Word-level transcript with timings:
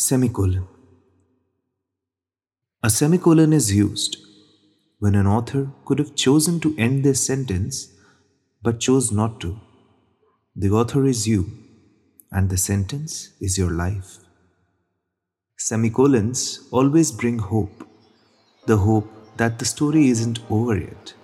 Semicolon. 0.00 0.64
A 2.84 2.88
semicolon 2.88 3.52
is 3.52 3.74
used 3.74 4.16
when 5.00 5.16
an 5.16 5.26
author 5.26 5.72
could 5.84 5.98
have 5.98 6.14
chosen 6.14 6.60
to 6.60 6.72
end 6.78 7.02
this 7.02 7.26
sentence 7.26 7.88
but 8.62 8.78
chose 8.78 9.10
not 9.10 9.40
to. 9.40 9.58
The 10.54 10.70
author 10.70 11.04
is 11.04 11.26
you, 11.26 11.50
and 12.30 12.48
the 12.48 12.56
sentence 12.56 13.30
is 13.40 13.58
your 13.58 13.72
life. 13.72 14.18
Semicolons 15.56 16.68
always 16.70 17.10
bring 17.10 17.40
hope 17.40 17.84
the 18.66 18.76
hope 18.76 19.12
that 19.36 19.58
the 19.58 19.64
story 19.64 20.10
isn't 20.10 20.38
over 20.48 20.78
yet, 20.78 21.14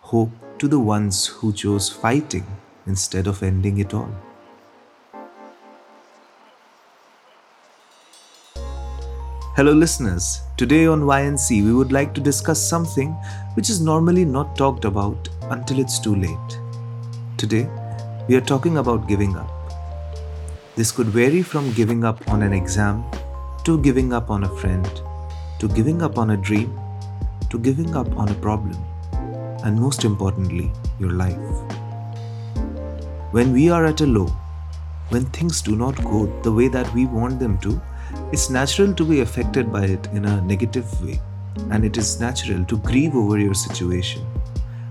hope 0.00 0.32
to 0.58 0.66
the 0.66 0.80
ones 0.80 1.26
who 1.26 1.52
chose 1.52 1.88
fighting 1.88 2.46
instead 2.84 3.28
of 3.28 3.44
ending 3.44 3.78
it 3.78 3.94
all. 3.94 4.12
Hello, 9.56 9.72
listeners. 9.72 10.40
Today 10.56 10.86
on 10.86 11.02
YNC, 11.02 11.64
we 11.64 11.72
would 11.72 11.92
like 11.92 12.12
to 12.14 12.20
discuss 12.20 12.60
something 12.60 13.10
which 13.54 13.70
is 13.70 13.80
normally 13.80 14.24
not 14.24 14.56
talked 14.56 14.84
about 14.84 15.28
until 15.42 15.78
it's 15.78 16.00
too 16.00 16.16
late. 16.16 16.58
Today, 17.36 17.68
we 18.26 18.34
are 18.34 18.40
talking 18.40 18.78
about 18.78 19.06
giving 19.06 19.36
up. 19.36 19.48
This 20.74 20.90
could 20.90 21.06
vary 21.06 21.42
from 21.42 21.72
giving 21.74 22.02
up 22.02 22.28
on 22.28 22.42
an 22.42 22.52
exam, 22.52 23.04
to 23.62 23.80
giving 23.80 24.12
up 24.12 24.28
on 24.28 24.42
a 24.42 24.56
friend, 24.56 25.00
to 25.60 25.68
giving 25.68 26.02
up 26.02 26.18
on 26.18 26.30
a 26.30 26.36
dream, 26.36 26.76
to 27.50 27.56
giving 27.56 27.94
up 27.94 28.12
on 28.16 28.30
a 28.30 28.40
problem, 28.46 28.76
and 29.62 29.80
most 29.80 30.02
importantly, 30.02 30.72
your 30.98 31.12
life. 31.12 31.38
When 33.30 33.52
we 33.52 33.70
are 33.70 33.86
at 33.86 34.00
a 34.00 34.06
low, 34.06 34.26
when 35.10 35.26
things 35.26 35.62
do 35.62 35.76
not 35.76 36.02
go 36.02 36.26
the 36.42 36.50
way 36.50 36.66
that 36.66 36.92
we 36.92 37.06
want 37.06 37.38
them 37.38 37.56
to, 37.58 37.80
it's 38.32 38.50
natural 38.50 38.92
to 38.94 39.04
be 39.04 39.20
affected 39.20 39.72
by 39.72 39.84
it 39.84 40.06
in 40.12 40.24
a 40.24 40.40
negative 40.42 40.88
way, 41.04 41.20
and 41.70 41.84
it 41.84 41.96
is 41.96 42.20
natural 42.20 42.64
to 42.64 42.78
grieve 42.78 43.14
over 43.14 43.38
your 43.38 43.54
situation. 43.54 44.26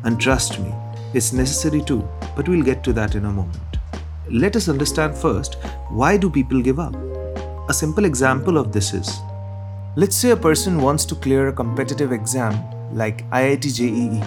And 0.03 0.19
trust 0.19 0.59
me, 0.59 0.73
it's 1.13 1.33
necessary 1.33 1.81
too, 1.81 2.07
but 2.35 2.47
we'll 2.47 2.63
get 2.63 2.83
to 2.85 2.93
that 2.93 3.15
in 3.15 3.25
a 3.25 3.31
moment. 3.31 3.77
Let 4.29 4.55
us 4.55 4.69
understand 4.69 5.15
first 5.15 5.55
why 5.89 6.17
do 6.17 6.29
people 6.29 6.61
give 6.61 6.79
up? 6.79 6.95
A 7.69 7.73
simple 7.73 8.05
example 8.05 8.57
of 8.57 8.71
this 8.71 8.93
is 8.93 9.19
let's 9.95 10.15
say 10.15 10.31
a 10.31 10.37
person 10.37 10.81
wants 10.81 11.05
to 11.05 11.15
clear 11.15 11.49
a 11.49 11.53
competitive 11.53 12.11
exam 12.11 12.53
like 12.95 13.29
IIT 13.29 13.75
JEE. 13.75 14.23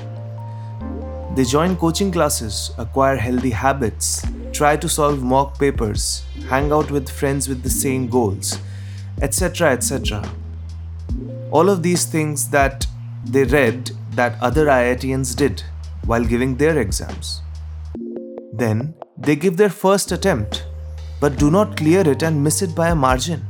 They 1.35 1.45
join 1.45 1.77
coaching 1.77 2.13
classes, 2.13 2.71
acquire 2.79 3.17
healthy 3.17 3.51
habits, 3.51 4.25
try 4.53 4.77
to 4.77 4.89
solve 4.89 5.23
mock 5.23 5.59
papers, 5.59 6.23
hang 6.49 6.73
out 6.73 6.91
with 6.91 7.11
friends 7.11 7.49
with 7.49 7.63
the 7.63 7.71
same 7.71 8.09
goals, 8.09 8.59
etc. 9.23 9.71
etc. 9.73 10.23
All 11.51 11.69
of 11.69 11.83
these 11.83 12.05
things 12.05 12.49
that 12.51 12.87
they 13.25 13.45
read 13.45 13.91
that 14.13 14.41
other 14.41 14.67
IITians 14.67 15.35
did 15.37 15.63
while 16.05 16.25
giving 16.25 16.57
their 16.57 16.79
exams. 16.79 17.43
Then 18.53 18.95
they 19.17 19.37
give 19.37 19.57
their 19.57 19.71
first 19.71 20.13
attempt, 20.13 20.67
but 21.21 21.39
do 21.39 21.51
not 21.51 21.77
clear 21.77 22.09
it 22.09 22.23
and 22.23 22.43
miss 22.43 22.63
it 22.63 22.75
by 22.75 22.89
a 22.89 22.95
margin. 22.95 23.47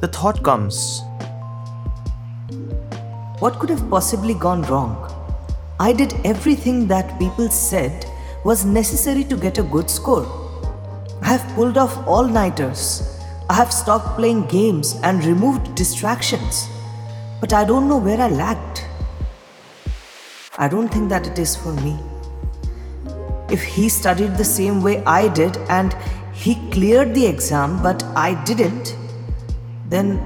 The 0.00 0.08
thought 0.08 0.42
comes 0.42 1.02
What 3.38 3.58
could 3.58 3.70
have 3.70 3.88
possibly 3.90 4.34
gone 4.34 4.62
wrong? 4.62 4.96
I 5.78 5.92
did 5.92 6.14
everything 6.24 6.86
that 6.88 7.18
people 7.18 7.48
said 7.48 8.06
was 8.44 8.64
necessary 8.64 9.24
to 9.24 9.36
get 9.36 9.58
a 9.58 9.62
good 9.62 9.90
score. 9.90 10.26
I 11.22 11.28
have 11.28 11.54
pulled 11.54 11.78
off 11.78 11.96
all 12.06 12.24
nighters. 12.24 13.19
I 13.50 13.54
have 13.54 13.72
stopped 13.72 14.16
playing 14.16 14.46
games 14.46 14.94
and 15.02 15.24
removed 15.24 15.74
distractions. 15.74 16.68
But 17.40 17.52
I 17.52 17.64
don't 17.64 17.88
know 17.88 17.96
where 17.98 18.20
I 18.20 18.28
lagged. 18.28 18.84
I 20.56 20.68
don't 20.68 20.86
think 20.86 21.08
that 21.08 21.26
it 21.26 21.36
is 21.36 21.56
for 21.56 21.72
me. 21.72 21.98
If 23.50 23.60
he 23.60 23.88
studied 23.88 24.36
the 24.36 24.44
same 24.44 24.80
way 24.82 25.02
I 25.04 25.26
did 25.26 25.56
and 25.68 25.96
he 26.32 26.54
cleared 26.70 27.12
the 27.12 27.26
exam 27.26 27.82
but 27.82 28.04
I 28.14 28.40
didn't, 28.44 28.96
then 29.88 30.22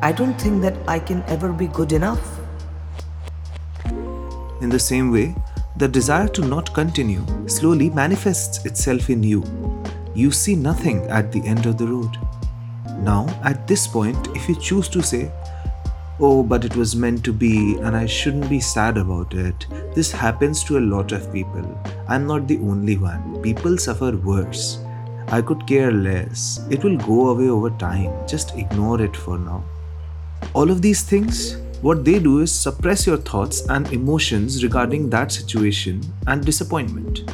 I 0.00 0.10
don't 0.10 0.40
think 0.40 0.62
that 0.62 0.78
I 0.88 0.98
can 0.98 1.22
ever 1.24 1.52
be 1.52 1.66
good 1.66 1.92
enough. 1.92 2.26
In 4.62 4.70
the 4.70 4.80
same 4.80 5.10
way, 5.12 5.34
the 5.76 5.88
desire 5.88 6.28
to 6.28 6.40
not 6.40 6.72
continue 6.72 7.22
slowly 7.48 7.90
manifests 7.90 8.64
itself 8.64 9.10
in 9.10 9.22
you. 9.22 9.44
You 10.14 10.30
see 10.30 10.56
nothing 10.56 11.02
at 11.10 11.32
the 11.32 11.46
end 11.46 11.66
of 11.66 11.76
the 11.76 11.86
road. 11.86 12.16
Now, 13.02 13.26
at 13.42 13.66
this 13.66 13.86
point, 13.86 14.28
if 14.36 14.48
you 14.48 14.54
choose 14.54 14.88
to 14.90 15.02
say, 15.02 15.32
Oh, 16.20 16.44
but 16.44 16.64
it 16.64 16.76
was 16.76 16.94
meant 16.94 17.24
to 17.24 17.32
be, 17.32 17.76
and 17.78 17.96
I 17.96 18.06
shouldn't 18.06 18.48
be 18.48 18.60
sad 18.60 18.96
about 18.96 19.34
it. 19.34 19.66
This 19.94 20.12
happens 20.12 20.62
to 20.64 20.78
a 20.78 20.86
lot 20.94 21.10
of 21.10 21.32
people. 21.32 21.66
I'm 22.06 22.28
not 22.28 22.46
the 22.46 22.58
only 22.58 22.96
one. 22.96 23.42
People 23.42 23.76
suffer 23.76 24.16
worse. 24.16 24.78
I 25.28 25.42
could 25.42 25.66
care 25.66 25.90
less. 25.90 26.64
It 26.70 26.84
will 26.84 26.96
go 26.98 27.30
away 27.30 27.48
over 27.48 27.70
time. 27.70 28.12
Just 28.28 28.54
ignore 28.56 29.02
it 29.02 29.16
for 29.16 29.36
now. 29.36 29.64
All 30.54 30.70
of 30.70 30.80
these 30.80 31.02
things, 31.02 31.56
what 31.80 32.04
they 32.04 32.20
do 32.20 32.38
is 32.38 32.54
suppress 32.54 33.04
your 33.04 33.16
thoughts 33.16 33.66
and 33.68 33.92
emotions 33.92 34.62
regarding 34.62 35.10
that 35.10 35.32
situation 35.32 36.02
and 36.28 36.44
disappointment. 36.44 37.24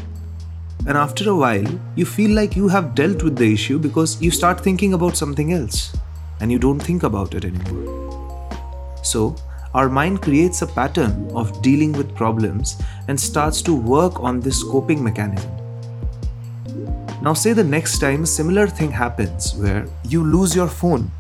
And 0.89 0.97
after 0.97 1.29
a 1.29 1.37
while, 1.37 1.67
you 1.97 2.07
feel 2.07 2.31
like 2.31 2.57
you 2.57 2.67
have 2.67 2.95
dealt 2.95 3.23
with 3.23 3.37
the 3.37 3.53
issue 3.53 3.79
because 3.79 4.23
you 4.23 4.31
start 4.31 4.59
thinking 4.59 4.95
about 4.95 5.19
something 5.19 5.53
else 5.53 5.95
and 6.41 6.51
you 6.51 6.59
don't 6.59 6.81
think 6.81 7.03
about 7.03 7.35
it 7.35 7.45
anymore. 7.45 8.99
So, 9.03 9.37
our 9.75 9.91
mind 9.91 10.23
creates 10.23 10.63
a 10.63 10.67
pattern 10.67 11.31
of 11.35 11.61
dealing 11.61 11.93
with 11.93 12.17
problems 12.17 12.81
and 13.07 13.21
starts 13.21 13.61
to 13.63 13.75
work 13.75 14.19
on 14.21 14.41
this 14.41 14.63
coping 14.63 15.05
mechanism. 15.05 15.51
Now, 17.21 17.35
say 17.35 17.53
the 17.53 17.63
next 17.65 17.99
time 17.99 18.23
a 18.23 18.27
similar 18.27 18.67
thing 18.67 18.91
happens 18.91 19.55
where 19.57 19.87
you 20.05 20.25
lose 20.25 20.57
your 20.57 20.69
phone. 20.69 21.11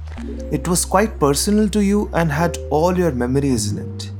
It 0.51 0.67
was 0.67 0.87
quite 0.87 1.21
personal 1.21 1.69
to 1.69 1.85
you 1.85 2.09
and 2.15 2.33
had 2.33 2.57
all 2.71 2.97
your 2.97 3.13
memories 3.13 3.71
in 3.71 3.79
it. 3.87 4.11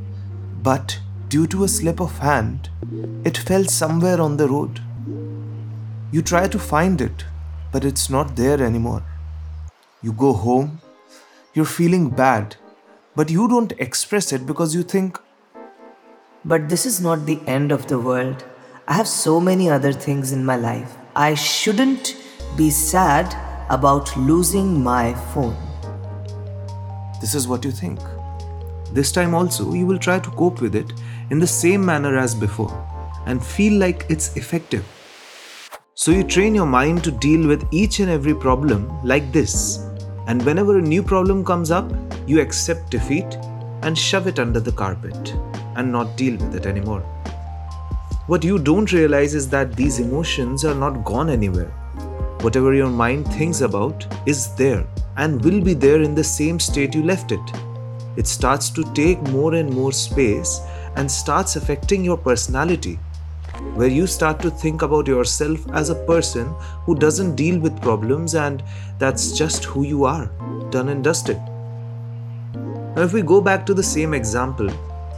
But 0.63 0.99
due 1.31 1.47
to 1.47 1.65
a 1.65 1.69
slip 1.69 2.03
of 2.03 2.19
hand, 2.19 2.69
it 3.25 3.39
fell 3.39 3.65
somewhere 3.65 4.21
on 4.21 4.37
the 4.37 4.47
road. 4.47 4.83
You 6.11 6.23
try 6.23 6.49
to 6.49 6.59
find 6.59 7.03
it, 7.03 7.25
but 7.71 7.85
it's 7.85 8.09
not 8.09 8.35
there 8.35 8.63
anymore. 8.63 9.03
You 10.03 10.13
go 10.13 10.33
home, 10.33 10.81
you're 11.53 11.67
feeling 11.67 12.09
bad, 12.09 12.57
but 13.15 13.31
you 13.31 13.47
don't 13.47 13.73
express 13.79 14.33
it 14.33 14.47
because 14.47 14.75
you 14.75 14.83
think, 14.83 15.19
But 16.45 16.69
this 16.71 16.87
is 16.87 17.01
not 17.01 17.27
the 17.27 17.41
end 17.47 17.73
of 17.73 17.89
the 17.89 17.99
world. 17.99 18.45
I 18.87 18.95
have 18.95 19.09
so 19.09 19.39
many 19.39 19.69
other 19.69 19.93
things 19.93 20.33
in 20.33 20.45
my 20.45 20.57
life. 20.57 20.97
I 21.15 21.35
shouldn't 21.35 22.17
be 22.57 22.71
sad 22.71 23.35
about 23.69 24.17
losing 24.17 24.83
my 24.83 25.15
phone. 25.35 25.57
this 27.21 27.35
is 27.35 27.49
what 27.49 27.65
you 27.65 27.73
think. 27.73 28.01
This 28.93 29.13
time 29.13 29.35
also, 29.35 29.75
you 29.75 29.85
will 29.87 29.99
try 29.99 30.19
to 30.21 30.31
cope 30.31 30.61
with 30.63 30.75
it 30.75 30.93
in 31.31 31.41
the 31.41 31.47
same 31.47 31.85
manner 31.85 32.17
as 32.17 32.35
before 32.35 32.73
and 33.27 33.45
feel 33.45 33.79
like 33.79 34.07
it's 34.09 34.37
effective. 34.37 34.87
So, 36.01 36.13
you 36.13 36.23
train 36.23 36.55
your 36.55 36.65
mind 36.65 37.03
to 37.03 37.11
deal 37.11 37.49
with 37.49 37.67
each 37.73 37.99
and 37.99 38.09
every 38.09 38.33
problem 38.33 38.89
like 39.05 39.33
this. 39.33 39.85
And 40.29 40.41
whenever 40.45 40.79
a 40.79 40.81
new 40.81 41.03
problem 41.03 41.45
comes 41.45 41.73
up, 41.73 41.91
you 42.25 42.41
accept 42.41 42.93
defeat 42.93 43.37
and 43.83 43.99
shove 43.99 44.29
it 44.29 44.39
under 44.39 44.61
the 44.61 44.71
carpet 44.71 45.35
and 45.75 45.91
not 45.91 46.17
deal 46.17 46.37
with 46.37 46.55
it 46.55 46.67
anymore. 46.67 47.01
What 48.29 48.45
you 48.45 48.61
don't 48.61 48.93
realize 48.93 49.35
is 49.35 49.51
that 49.51 49.75
these 49.75 49.99
emotions 49.99 50.65
are 50.65 50.77
not 50.77 51.05
gone 51.05 51.29
anywhere. 51.29 51.73
Whatever 52.43 52.75
your 52.75 52.91
mind 52.91 53.27
thinks 53.33 53.61
about 53.61 54.07
is 54.25 54.55
there 54.55 54.87
and 55.17 55.45
will 55.45 55.61
be 55.61 55.75
there 55.75 56.03
in 56.03 56.15
the 56.15 56.23
same 56.23 56.61
state 56.61 56.95
you 56.95 57.03
left 57.03 57.33
it. 57.33 57.53
It 58.17 58.29
starts 58.29 58.71
to 58.71 58.85
take 58.95 59.21
more 59.31 59.55
and 59.55 59.69
more 59.69 59.91
space 59.91 60.61
and 60.95 61.11
starts 61.11 61.57
affecting 61.57 62.05
your 62.05 62.19
personality, 62.19 63.01
where 63.75 63.89
you 63.89 64.07
start 64.07 64.41
to 64.41 64.51
think 64.51 64.83
about 64.83 65.07
yourself 65.07 65.61
as 65.73 65.91
a 65.91 66.05
person 66.07 66.47
who 66.85 66.95
doesn't 66.95 67.37
deal 67.37 67.59
with 67.61 67.81
problems 67.83 68.35
and 68.35 68.63
that's 68.99 69.33
just 69.33 69.65
who 69.65 69.85
you 69.85 70.05
are, 70.05 70.27
done 70.71 70.89
and 70.89 71.05
dusted. 71.05 71.37
Now, 72.97 73.03
if 73.03 73.13
we 73.13 73.23
go 73.23 73.41
back 73.41 73.65
to 73.67 73.75
the 73.75 73.83
same 73.83 74.15
example, 74.15 74.69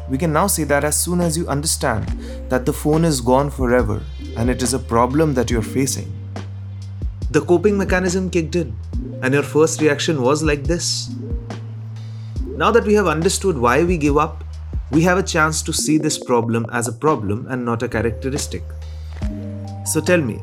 we 0.08 0.18
can 0.18 0.32
now 0.32 0.46
say 0.46 0.64
that 0.64 0.84
as 0.84 1.02
soon 1.02 1.20
as 1.20 1.38
you 1.38 1.46
understand 1.48 2.06
that 2.50 2.66
the 2.66 2.72
phone 2.72 3.04
is 3.04 3.20
gone 3.20 3.50
forever 3.50 4.02
and 4.36 4.50
it 4.50 4.62
is 4.62 4.74
a 4.74 4.78
problem 4.78 5.34
that 5.34 5.50
you're 5.50 5.62
facing, 5.62 6.12
the 7.30 7.40
coping 7.40 7.78
mechanism 7.78 8.28
kicked 8.28 8.56
in, 8.56 8.76
and 9.22 9.32
your 9.32 9.42
first 9.42 9.80
reaction 9.80 10.20
was 10.20 10.42
like 10.42 10.64
this. 10.64 11.14
Now 12.44 12.70
that 12.72 12.84
we 12.84 12.94
have 12.94 13.06
understood 13.06 13.56
why 13.56 13.84
we 13.84 13.96
give 13.96 14.16
up, 14.16 14.44
we 14.90 15.02
have 15.02 15.18
a 15.18 15.22
chance 15.22 15.62
to 15.62 15.72
see 15.72 15.98
this 15.98 16.18
problem 16.18 16.66
as 16.72 16.88
a 16.88 16.92
problem 16.92 17.46
and 17.48 17.64
not 17.64 17.82
a 17.82 17.88
characteristic. 17.88 18.62
So 19.86 20.00
tell 20.00 20.20
me, 20.20 20.40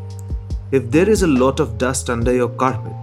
if 0.71 0.89
there 0.91 1.09
is 1.09 1.21
a 1.21 1.27
lot 1.27 1.59
of 1.59 1.77
dust 1.77 2.09
under 2.09 2.33
your 2.33 2.49
carpet, 2.49 2.97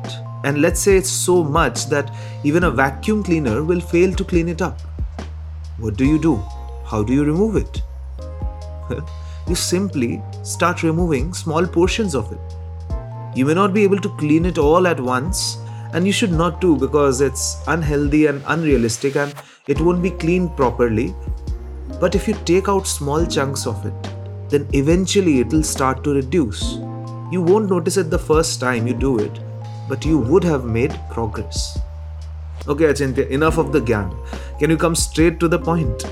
And 0.45 0.61
let's 0.61 0.81
say 0.81 0.99
it's 0.99 1.11
so 1.11 1.43
much 1.43 1.87
that 1.87 2.15
even 2.45 2.65
a 2.65 2.71
vacuum 2.71 3.23
cleaner 3.25 3.65
will 3.65 3.81
fail 3.81 4.13
to 4.15 4.25
clean 4.25 4.51
it 4.51 4.61
up. 4.61 4.79
What 5.79 5.97
do 5.97 6.05
you 6.05 6.19
do? 6.19 6.37
How 6.85 7.03
do 7.03 7.15
you 7.15 7.25
remove 7.25 7.57
it? 7.57 7.81
you 9.49 9.55
simply 9.55 10.23
start 10.43 10.83
removing 10.83 11.33
small 11.33 11.67
portions 11.67 12.15
of 12.15 12.31
it. 12.31 12.39
You 13.35 13.47
may 13.47 13.55
not 13.55 13.73
be 13.73 13.85
able 13.85 13.99
to 14.01 14.11
clean 14.19 14.45
it 14.45 14.59
all 14.59 14.87
at 14.87 15.01
once, 15.01 15.57
and 15.95 16.07
you 16.07 16.13
should 16.13 16.33
not 16.33 16.61
do 16.61 16.77
because 16.77 17.23
it's 17.23 17.57
unhealthy 17.67 18.27
and 18.27 18.43
unrealistic 18.47 19.17
and 19.17 19.35
it 19.67 19.81
won't 19.81 20.03
be 20.03 20.11
cleaned 20.11 20.55
properly. 20.59 21.15
But 22.01 22.15
if 22.15 22.29
you 22.29 22.35
take 22.45 22.69
out 22.69 22.87
small 22.87 23.25
chunks 23.25 23.67
of 23.67 23.85
it, 23.87 23.95
then 24.49 24.69
eventually 24.73 25.41
it 25.41 25.53
will 25.53 25.63
start 25.63 26.05
to 26.05 26.15
reduce. 26.15 26.75
You 27.31 27.41
won't 27.43 27.71
notice 27.71 27.97
it 27.97 28.11
the 28.11 28.19
first 28.19 28.61
time 28.61 28.87
you 28.87 28.95
do 28.95 29.19
it, 29.19 29.41
but 29.89 30.05
you 30.05 30.19
would 30.19 30.45
have 30.45 30.65
made 30.65 30.99
progress. 31.11 31.79
Okay, 32.67 32.85
Achintya, 32.85 33.29
enough 33.29 33.59
of 33.59 33.73
the 33.73 33.81
gyan. 33.81 34.15
Can 34.59 34.71
you 34.71 34.77
come 34.77 34.95
straight 34.95 35.41
to 35.41 35.49
the 35.49 35.59
point? 35.59 36.05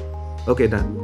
Okay, 0.49 0.67
done. 0.67 0.99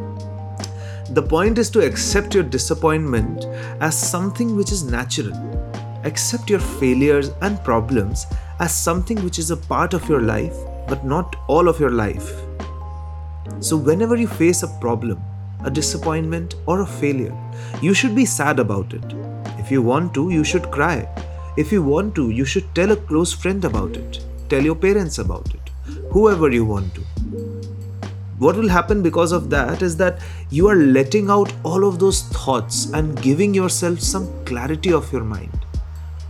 The 1.11 1.23
point 1.23 1.59
is 1.59 1.71
to 1.71 1.85
accept 1.85 2.35
your 2.35 2.43
disappointment 2.43 3.45
as 3.81 3.97
something 3.97 4.57
which 4.57 4.73
is 4.73 4.85
natural. 4.85 5.33
Accept 6.05 6.51
your 6.51 6.61
failures 6.61 7.31
and 7.41 7.63
problems 7.65 8.27
as 8.61 8.75
something 8.75 9.23
which 9.25 9.39
is 9.39 9.51
a 9.51 9.57
part 9.57 9.95
of 9.95 10.09
your 10.09 10.21
life, 10.21 10.57
but 10.87 11.05
not 11.05 11.37
all 11.47 11.69
of 11.69 11.81
your 11.81 11.91
life. 11.91 12.48
So, 13.61 13.77
whenever 13.77 14.17
you 14.17 14.29
face 14.29 14.63
a 14.63 14.69
problem, 14.81 15.21
a 15.65 15.71
disappointment, 15.71 16.55
or 16.67 16.83
a 16.83 16.87
failure, 16.87 17.37
you 17.83 17.95
should 17.95 18.15
be 18.15 18.25
sad 18.25 18.59
about 18.59 18.95
it. 18.95 19.15
If 19.59 19.71
you 19.71 19.83
want 19.83 20.15
to, 20.15 20.31
you 20.31 20.45
should 20.45 20.71
cry. 20.71 21.09
If 21.57 21.73
you 21.73 21.83
want 21.83 22.15
to, 22.15 22.31
you 22.31 22.45
should 22.45 22.73
tell 22.75 22.93
a 22.93 22.97
close 22.97 23.33
friend 23.33 23.65
about 23.65 23.97
it. 23.97 24.21
Tell 24.49 24.63
your 24.63 24.77
parents 24.77 25.19
about 25.19 25.53
it. 25.53 25.71
Whoever 26.13 26.51
you 26.51 26.65
want 26.65 26.95
to. 26.95 27.01
What 28.39 28.55
will 28.55 28.69
happen 28.69 29.03
because 29.03 29.33
of 29.33 29.51
that 29.51 29.83
is 29.83 29.97
that 29.97 30.21
you 30.51 30.69
are 30.69 30.77
letting 30.77 31.29
out 31.29 31.53
all 31.65 31.85
of 31.85 31.99
those 31.99 32.23
thoughts 32.23 32.93
and 32.93 33.21
giving 33.21 33.53
yourself 33.53 33.99
some 33.99 34.29
clarity 34.45 34.93
of 34.93 35.13
your 35.13 35.25
mind. 35.25 35.67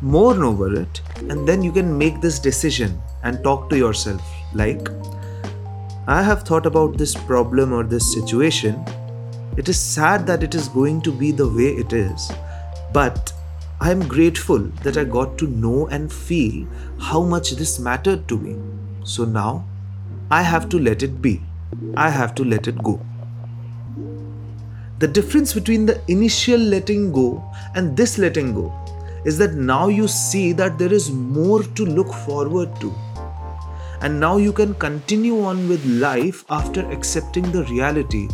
Mourn 0.00 0.42
over 0.42 0.74
it, 0.80 1.02
and 1.28 1.46
then 1.46 1.62
you 1.62 1.70
can 1.70 1.98
make 1.98 2.22
this 2.22 2.38
decision 2.38 2.98
and 3.24 3.44
talk 3.44 3.68
to 3.68 3.76
yourself 3.76 4.22
like, 4.54 4.88
I 6.10 6.22
have 6.22 6.42
thought 6.42 6.64
about 6.64 6.96
this 6.96 7.14
problem 7.14 7.70
or 7.70 7.82
this 7.82 8.14
situation. 8.14 8.82
It 9.58 9.68
is 9.68 9.78
sad 9.78 10.26
that 10.26 10.42
it 10.42 10.54
is 10.54 10.66
going 10.66 11.02
to 11.02 11.12
be 11.12 11.32
the 11.32 11.46
way 11.46 11.66
it 11.82 11.92
is, 11.92 12.32
but 12.94 13.30
I 13.78 13.90
am 13.90 14.08
grateful 14.08 14.58
that 14.84 14.96
I 14.96 15.04
got 15.04 15.36
to 15.36 15.46
know 15.48 15.86
and 15.88 16.10
feel 16.10 16.66
how 16.98 17.20
much 17.20 17.50
this 17.50 17.78
mattered 17.78 18.26
to 18.28 18.38
me. 18.38 18.56
So 19.04 19.26
now 19.26 19.66
I 20.30 20.40
have 20.40 20.70
to 20.70 20.78
let 20.78 21.02
it 21.02 21.20
be. 21.20 21.42
I 21.94 22.08
have 22.08 22.34
to 22.36 22.42
let 22.42 22.68
it 22.68 22.82
go. 22.82 22.98
The 25.00 25.08
difference 25.08 25.52
between 25.52 25.84
the 25.84 26.00
initial 26.08 26.58
letting 26.58 27.12
go 27.12 27.44
and 27.74 27.94
this 27.94 28.16
letting 28.16 28.54
go 28.54 28.72
is 29.26 29.36
that 29.36 29.52
now 29.52 29.88
you 29.88 30.08
see 30.08 30.52
that 30.52 30.78
there 30.78 30.92
is 30.92 31.10
more 31.10 31.62
to 31.62 31.84
look 31.84 32.14
forward 32.14 32.74
to. 32.80 32.94
And 34.00 34.20
now 34.20 34.36
you 34.36 34.52
can 34.52 34.74
continue 34.74 35.44
on 35.44 35.68
with 35.68 35.84
life 35.84 36.44
after 36.50 36.88
accepting 36.90 37.50
the 37.50 37.64
reality. 37.64 38.28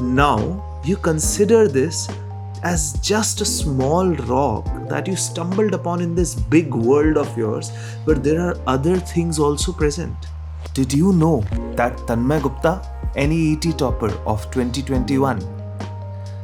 Now 0.00 0.80
you 0.84 0.96
consider 0.96 1.68
this 1.68 2.08
as 2.62 2.92
just 3.00 3.40
a 3.40 3.44
small 3.44 4.08
rock 4.14 4.66
that 4.88 5.06
you 5.06 5.16
stumbled 5.16 5.74
upon 5.74 6.00
in 6.00 6.14
this 6.14 6.34
big 6.34 6.74
world 6.74 7.16
of 7.16 7.36
yours, 7.36 7.70
but 8.04 8.22
there 8.22 8.40
are 8.40 8.56
other 8.66 8.96
things 8.96 9.38
also 9.38 9.72
present. 9.72 10.14
Did 10.74 10.92
you 10.92 11.12
know 11.12 11.40
that 11.76 11.96
Tanmay 12.06 12.42
Gupta, 12.42 12.82
NEET 13.16 13.78
topper 13.78 14.12
of 14.26 14.50
2021, 14.50 15.40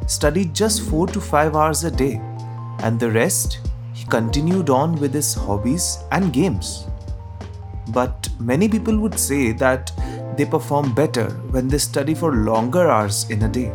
studied 0.07 0.55
just 0.55 0.83
4 0.89 1.07
to 1.09 1.21
5 1.21 1.55
hours 1.55 1.85
a 1.85 1.91
day, 1.91 2.21
and 2.81 2.99
the 2.99 3.11
rest 3.11 3.61
he 3.93 4.05
continued 4.07 4.71
on 4.71 4.97
with 4.97 5.13
his 5.13 5.35
hobbies 5.35 5.99
and 6.13 6.33
games? 6.33 6.87
But 7.89 8.29
many 8.41 8.69
people 8.69 8.99
would 8.99 9.19
say 9.19 9.53
that 9.53 9.93
they 10.37 10.45
perform 10.45 10.95
better 10.95 11.31
when 11.51 11.69
they 11.69 11.79
study 11.79 12.15
for 12.15 12.33
longer 12.35 12.91
hours 12.91 13.31
in 13.31 13.43
a 13.43 13.49
day. 13.49 13.73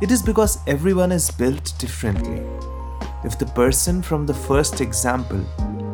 It 0.00 0.10
is 0.10 0.22
because 0.22 0.58
everyone 0.66 1.12
is 1.12 1.30
built 1.30 1.74
differently. 1.78 2.42
If 3.24 3.38
the 3.38 3.46
person 3.46 4.00
from 4.00 4.26
the 4.26 4.34
first 4.34 4.80
example 4.80 5.44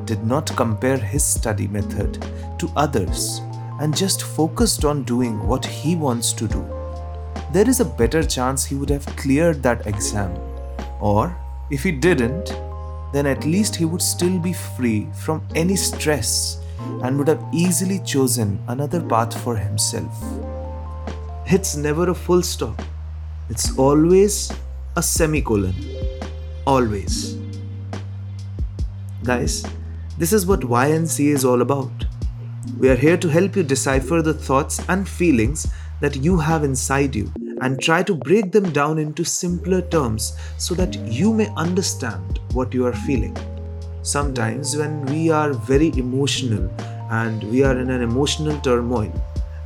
did 0.04 0.26
not 0.26 0.54
compare 0.56 0.98
his 0.98 1.24
study 1.24 1.66
method 1.66 2.24
to 2.58 2.70
others 2.76 3.40
and 3.80 3.96
just 3.96 4.22
focused 4.22 4.84
on 4.84 5.04
doing 5.04 5.46
what 5.46 5.64
he 5.64 5.96
wants 5.96 6.32
to 6.34 6.46
do, 6.46 6.64
there 7.52 7.68
is 7.68 7.80
a 7.80 7.84
better 7.84 8.22
chance 8.22 8.64
he 8.64 8.74
would 8.74 8.90
have 8.90 9.06
cleared 9.16 9.62
that 9.62 9.86
exam. 9.86 10.36
Or, 11.00 11.34
if 11.70 11.82
he 11.82 11.90
didn't, 11.90 12.54
then 13.12 13.26
at 13.26 13.46
least 13.46 13.76
he 13.76 13.84
would 13.84 14.02
still 14.02 14.38
be 14.38 14.52
free 14.52 15.08
from 15.14 15.46
any 15.54 15.76
stress 15.76 16.58
and 17.02 17.18
would 17.18 17.28
have 17.28 17.44
easily 17.52 18.00
chosen 18.00 18.58
another 18.68 19.00
path 19.00 19.38
for 19.42 19.56
himself. 19.56 20.12
It's 21.46 21.76
never 21.76 22.10
a 22.10 22.14
full 22.14 22.42
stop 22.42 22.80
it's 23.50 23.76
always 23.78 24.50
a 24.96 25.02
semicolon. 25.02 25.74
Always. 26.66 27.36
Guys, 29.22 29.66
this 30.16 30.32
is 30.32 30.46
what 30.46 30.60
YNC 30.60 31.26
is 31.26 31.44
all 31.44 31.60
about. 31.60 31.92
We 32.78 32.88
are 32.88 32.96
here 32.96 33.18
to 33.18 33.28
help 33.28 33.54
you 33.54 33.62
decipher 33.62 34.22
the 34.22 34.32
thoughts 34.32 34.80
and 34.88 35.06
feelings 35.06 35.66
that 36.00 36.16
you 36.16 36.38
have 36.38 36.64
inside 36.64 37.14
you 37.14 37.30
and 37.60 37.80
try 37.80 38.02
to 38.02 38.14
break 38.14 38.50
them 38.50 38.72
down 38.72 38.98
into 38.98 39.24
simpler 39.24 39.82
terms 39.82 40.38
so 40.56 40.74
that 40.74 40.94
you 40.94 41.34
may 41.34 41.48
understand 41.54 42.40
what 42.52 42.72
you 42.72 42.86
are 42.86 42.94
feeling. 42.94 43.36
Sometimes, 44.04 44.76
when 44.76 45.06
we 45.06 45.30
are 45.30 45.54
very 45.54 45.88
emotional 45.96 46.68
and 47.10 47.42
we 47.44 47.64
are 47.64 47.78
in 47.78 47.88
an 47.88 48.02
emotional 48.02 48.60
turmoil, 48.60 49.10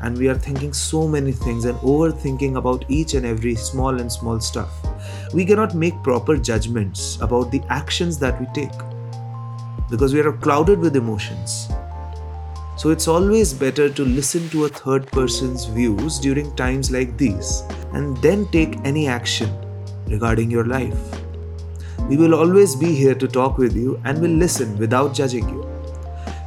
and 0.01 0.17
we 0.17 0.29
are 0.29 0.39
thinking 0.39 0.73
so 0.73 1.09
many 1.09 1.33
things 1.33 1.65
and 1.65 1.77
overthinking 1.79 2.57
about 2.57 2.85
each 2.89 3.15
and 3.15 3.27
every 3.27 3.57
small 3.57 3.99
and 3.99 4.13
small 4.13 4.39
stuff. 4.39 4.71
We 5.35 5.45
cannot 5.45 5.75
make 5.75 6.01
proper 6.05 6.37
judgments 6.37 7.19
about 7.21 7.51
the 7.51 7.61
actions 7.69 8.17
that 8.21 8.39
we 8.39 8.47
take 8.55 8.79
because 9.91 10.15
we 10.15 10.21
are 10.21 10.33
clouded 10.33 10.79
with 10.79 10.95
emotions. 10.95 11.69
So 12.77 12.91
it's 12.91 13.09
always 13.09 13.53
better 13.53 13.89
to 13.89 14.05
listen 14.05 14.49
to 14.51 14.67
a 14.67 14.69
third 14.69 15.09
person's 15.09 15.65
views 15.65 16.21
during 16.21 16.55
times 16.55 16.93
like 16.93 17.19
these 17.19 17.65
and 17.93 18.17
then 18.19 18.47
take 18.53 18.77
any 18.85 19.09
action 19.09 19.51
regarding 20.07 20.49
your 20.49 20.65
life. 20.65 21.28
We 22.09 22.17
will 22.17 22.35
always 22.35 22.75
be 22.75 22.95
here 22.95 23.15
to 23.15 23.29
talk 23.29 23.59
with 23.59 23.77
you 23.77 24.01
and 24.05 24.19
will 24.19 24.31
listen 24.31 24.79
without 24.79 25.13
judging 25.13 25.47
you. 25.47 25.69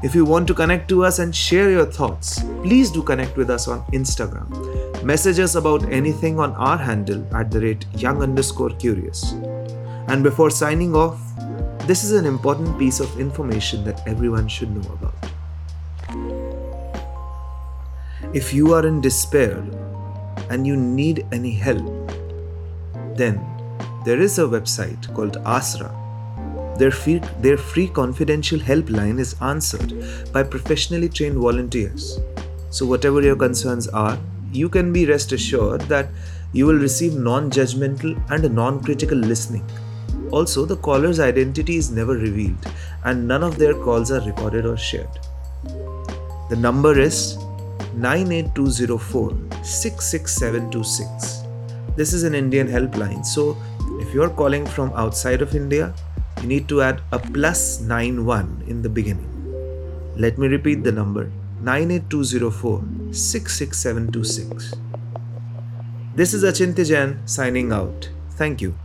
If 0.01 0.15
you 0.15 0.25
want 0.25 0.47
to 0.47 0.55
connect 0.55 0.89
to 0.89 1.05
us 1.05 1.19
and 1.19 1.35
share 1.35 1.69
your 1.69 1.85
thoughts, 1.85 2.41
please 2.63 2.89
do 2.89 3.03
connect 3.03 3.37
with 3.37 3.51
us 3.51 3.67
on 3.67 3.85
Instagram. 3.93 5.03
Message 5.03 5.37
us 5.37 5.53
about 5.53 5.87
anything 5.91 6.39
on 6.39 6.53
our 6.53 6.77
handle 6.77 7.23
at 7.35 7.51
the 7.51 7.61
rate 7.61 7.85
young 7.95 8.23
underscore 8.23 8.71
curious. 8.71 9.33
And 10.07 10.23
before 10.23 10.49
signing 10.49 10.95
off, 10.95 11.21
this 11.85 12.03
is 12.03 12.13
an 12.13 12.25
important 12.25 12.79
piece 12.79 12.99
of 12.99 13.19
information 13.19 13.83
that 13.83 14.01
everyone 14.07 14.47
should 14.47 14.75
know 14.75 14.91
about. 14.93 15.13
If 18.33 18.51
you 18.51 18.73
are 18.73 18.87
in 18.87 19.01
despair 19.01 19.57
and 20.49 20.65
you 20.65 20.75
need 20.75 21.27
any 21.31 21.51
help, 21.51 21.85
then 23.15 23.50
there 24.05 24.19
is 24.19 24.39
a 24.39 24.43
website 24.43 25.13
called 25.13 25.37
AASRA 25.43 26.01
their 26.81 26.89
free, 26.89 27.19
their 27.41 27.57
free 27.57 27.87
confidential 27.87 28.57
helpline 28.57 29.19
is 29.19 29.35
answered 29.39 29.93
by 30.33 30.41
professionally 30.41 31.09
trained 31.09 31.37
volunteers. 31.37 32.19
So, 32.71 32.87
whatever 32.87 33.21
your 33.21 33.35
concerns 33.35 33.87
are, 33.89 34.17
you 34.51 34.67
can 34.67 34.91
be 34.91 35.05
rest 35.05 35.31
assured 35.31 35.81
that 35.81 36.07
you 36.53 36.65
will 36.65 36.79
receive 36.79 37.13
non 37.13 37.51
judgmental 37.51 38.15
and 38.31 38.55
non 38.55 38.81
critical 38.83 39.17
listening. 39.17 39.63
Also, 40.31 40.65
the 40.65 40.77
caller's 40.77 41.19
identity 41.19 41.75
is 41.75 41.91
never 41.91 42.13
revealed 42.13 42.65
and 43.03 43.27
none 43.27 43.43
of 43.43 43.59
their 43.59 43.75
calls 43.75 44.11
are 44.11 44.21
recorded 44.21 44.65
or 44.65 44.77
shared. 44.77 45.19
The 46.49 46.57
number 46.57 46.99
is 46.99 47.37
98204 47.93 49.37
66726. 49.63 51.41
This 51.95 52.13
is 52.13 52.23
an 52.23 52.33
Indian 52.33 52.67
helpline, 52.67 53.23
so 53.25 53.57
if 54.11 54.15
you 54.15 54.23
are 54.23 54.35
calling 54.39 54.65
from 54.65 54.91
outside 54.93 55.41
of 55.41 55.55
India, 55.55 55.93
you 56.41 56.47
need 56.47 56.67
to 56.67 56.81
add 56.81 56.99
a 57.13 57.17
plus 57.17 57.79
91 57.79 58.65
in 58.67 58.81
the 58.81 58.89
beginning. 58.89 59.29
Let 60.17 60.37
me 60.37 60.49
repeat 60.49 60.83
the 60.83 60.91
number 60.91 61.31
98204 61.61 63.13
66726. 63.13 64.73
This 66.13 66.33
is 66.33 66.43
Achintya 66.43 66.85
Jain 66.85 67.25
signing 67.25 67.71
out. 67.71 68.09
Thank 68.31 68.61
you. 68.61 68.75